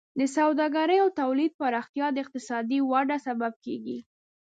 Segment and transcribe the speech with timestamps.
[0.19, 3.97] د سوداګرۍ او تولید پراختیا د اقتصادي وده سبب کیږي.